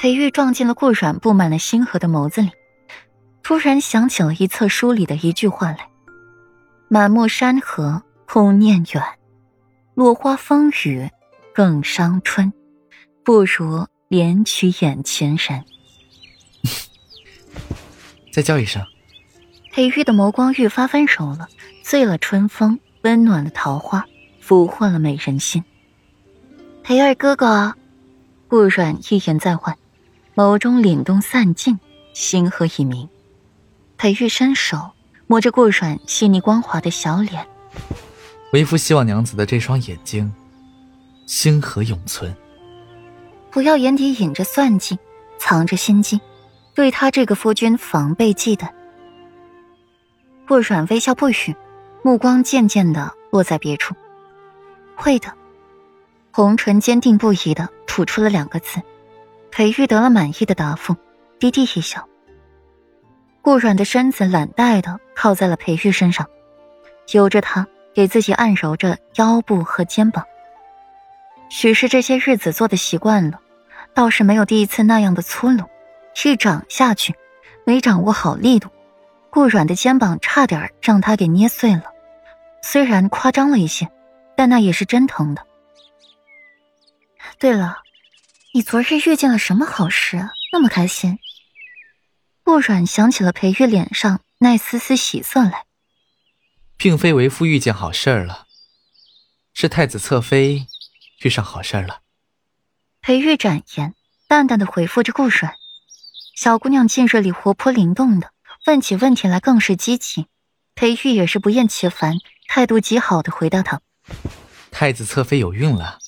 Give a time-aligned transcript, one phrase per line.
[0.00, 2.50] 裴玉撞进了顾阮布满了星河的眸子里，
[3.42, 5.90] 突然想起了一册书里的一句话来
[6.88, 9.04] ：“满目山河空念远，
[9.92, 11.10] 落花风雨
[11.54, 12.50] 更伤春，
[13.22, 15.66] 不如怜取眼前人。
[18.32, 18.82] ”再叫一声。
[19.70, 21.46] 裴玉的眸光愈发温柔了，
[21.82, 24.06] 醉了春风，温暖了桃花，
[24.40, 25.62] 俘获了美人心。
[26.82, 27.74] 裴二哥哥，
[28.48, 29.76] 顾阮一言再唤。
[30.34, 31.78] 眸中凛冬散尽，
[32.12, 33.08] 星河已明。
[33.96, 34.92] 裴玉伸手
[35.26, 37.46] 摸着顾阮细腻光滑的小脸，
[38.52, 40.32] 为夫希望娘子的这双眼睛，
[41.26, 42.34] 星河永存。
[43.50, 44.98] 不要眼底隐着算计，
[45.38, 46.20] 藏着心机，
[46.74, 48.68] 对他这个夫君防备忌惮。
[50.46, 51.54] 顾阮微笑不语，
[52.02, 53.94] 目光渐渐的落在别处。
[54.96, 55.32] 会的，
[56.32, 58.80] 红唇坚定不移的吐出了两个字。
[59.60, 60.96] 裴玉得了满意的答复，
[61.38, 62.08] 低低一笑。
[63.42, 66.26] 顾软的身子懒怠的靠在了裴玉身上，
[67.12, 70.24] 由着他给自己按揉着腰部和肩膀。
[71.50, 73.38] 许是这些日子做的习惯了，
[73.92, 75.64] 倒是没有第一次那样的粗鲁。
[76.24, 77.14] 一掌下去，
[77.66, 78.70] 没掌握好力度，
[79.28, 81.84] 顾软的肩膀差点让他给捏碎了。
[82.62, 83.90] 虽然夸张了一些，
[84.34, 85.44] 但那也是真疼的。
[87.38, 87.76] 对了。
[88.52, 90.30] 你昨日遇见了什么好事啊？
[90.52, 91.20] 那么开心。
[92.42, 95.66] 顾阮想起了裴玉脸上那丝丝喜色来，
[96.76, 98.48] 并非为夫遇见好事儿了，
[99.54, 100.66] 是太子侧妃
[101.22, 102.00] 遇上好事儿了。
[103.00, 103.94] 裴玉展颜，
[104.26, 105.54] 淡淡的回复着顾阮。
[106.34, 108.32] 小姑娘近日里活泼灵动的，
[108.66, 110.26] 问起问题来更是积极。
[110.74, 112.16] 裴玉也是不厌其烦，
[112.48, 113.80] 态度极好的回答她：
[114.72, 116.00] 太子侧妃有孕了，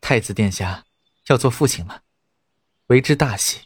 [0.00, 0.84] 太子殿下。
[1.30, 2.02] 要做父亲了，
[2.88, 3.60] 为之大喜。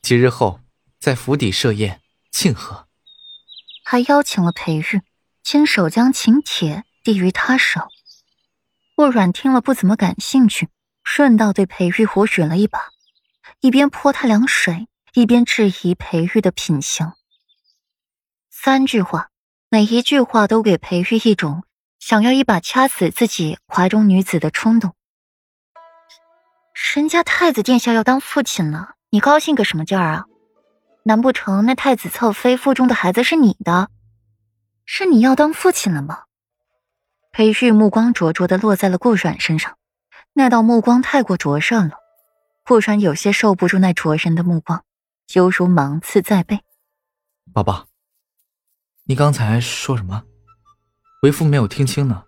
[0.00, 0.60] 几日后
[0.98, 2.00] 在府邸设宴
[2.32, 2.88] 庆贺，
[3.84, 5.02] 还邀请了裴玉
[5.42, 7.88] 亲手将请帖递于他手。
[8.96, 10.70] 顾阮听了不怎么感兴趣，
[11.04, 12.80] 顺道对裴玉胡吮了一把，
[13.60, 17.12] 一边泼他凉水，一边质疑裴玉的品行。
[18.50, 19.28] 三句话，
[19.68, 21.64] 每一句话都给裴玉一种
[21.98, 24.94] 想要一把掐死自己怀中女子的冲动。
[26.78, 30.26] 人家太子殿下要当父亲了，你高兴个什么劲儿啊？
[31.02, 33.90] 难不成那太子侧妃腹中的孩子是你的？
[34.86, 36.22] 是你要当父亲了吗？
[37.32, 39.76] 裴玉目光灼灼的落在了顾阮身上，
[40.34, 41.98] 那道目光太过灼热了，
[42.64, 44.84] 顾阮有些受不住那灼人的目光，
[45.34, 46.60] 犹如芒刺在背。
[47.52, 47.88] 宝宝，
[49.04, 50.22] 你刚才说什么？
[51.22, 52.22] 为父没有听清呢。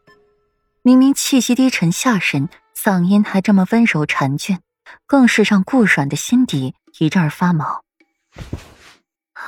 [0.82, 2.48] 明明气息低沉下身。
[2.76, 4.60] 嗓音还这么温柔缠卷，
[5.06, 7.84] 更是让顾阮的心底一阵发毛。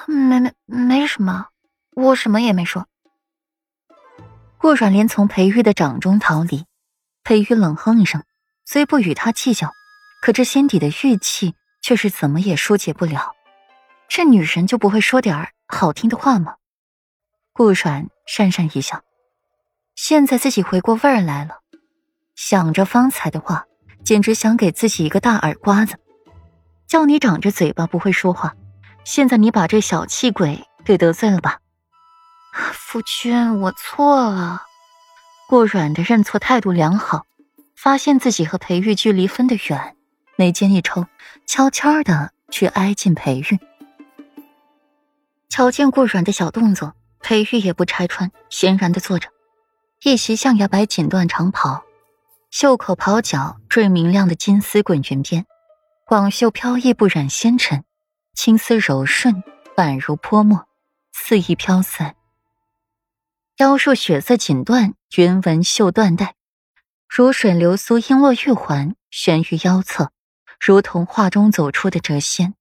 [0.06, 1.48] 没没没什么，
[1.94, 2.86] 我什么也没说。
[4.58, 6.66] 顾阮连从裴玉的掌中逃离，
[7.24, 8.22] 裴玉冷哼一声，
[8.64, 9.70] 虽不与他计较，
[10.20, 13.34] 可这心底的郁气却是怎么也疏解不了。
[14.08, 16.56] 这女人就不会说点好听的话吗？
[17.52, 19.02] 顾阮讪讪一笑，
[19.94, 21.61] 现在自己回过味儿来了。
[22.34, 23.66] 想着方才的话，
[24.04, 25.96] 简直想给自己一个大耳刮子。
[26.86, 28.54] 叫你长着嘴巴不会说话，
[29.04, 31.58] 现在你把这小气鬼给得罪了吧？
[32.72, 34.62] 夫君，我错了。
[35.48, 37.24] 顾阮的认错态度良好，
[37.74, 39.96] 发现自己和裴玉距离分得远，
[40.36, 41.06] 眉间一抽，
[41.46, 43.58] 悄悄的去挨近裴玉。
[45.48, 49.28] 瞧见顾阮的小动作，裴玉也不拆穿，闲然的坐着，
[50.02, 51.82] 一袭象牙白锦缎长袍。
[52.52, 55.46] 袖口袍角缀明亮的金丝滚云边，
[56.04, 57.82] 广袖飘逸不染纤尘，
[58.34, 59.42] 青丝柔顺，
[59.74, 60.68] 宛如泼墨，
[61.12, 62.14] 肆意飘散。
[63.56, 66.34] 腰束血色锦缎云纹绣缎带，
[67.08, 70.12] 如水流苏璎珞玉环悬于腰侧，
[70.60, 72.52] 如同画中走出的谪仙。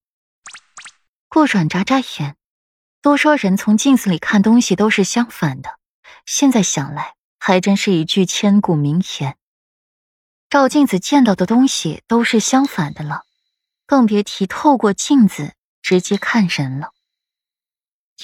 [1.27, 2.37] 顾阮眨眨眼，
[3.01, 5.71] 都说人从镜子里看东西都是相反的，
[6.25, 9.35] 现在想来，还真是一句千古名言。
[10.51, 13.21] 照镜子见到的东西都是相反的了，
[13.87, 16.89] 更别提透过镜子直接看人了。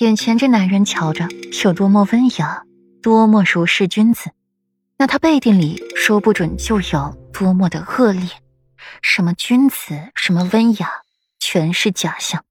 [0.01, 1.29] 眼前这男人瞧着
[1.63, 2.65] 有多么温雅，
[3.01, 4.31] 多么如是君子，
[4.97, 8.29] 那他背地里说不准就有多么的恶劣。
[9.01, 11.03] 什么君子，什么温雅，
[11.39, 12.43] 全是假象。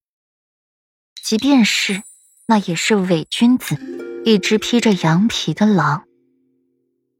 [1.23, 2.03] 即便是，
[2.47, 3.77] 那也是伪君子，
[4.25, 6.05] 一只披着羊皮的狼。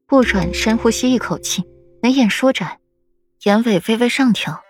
[0.07, 1.63] 顾阮深呼吸一口气。
[2.01, 2.79] 眉眼舒展，
[3.43, 4.61] 眼尾微微上挑。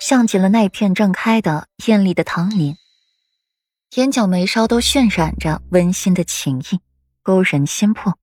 [0.00, 2.76] 像极了那片正开的艳丽的棠林，
[3.96, 6.80] 眼角眉梢都渲染着温馨的情意，
[7.22, 8.18] 勾人心魄。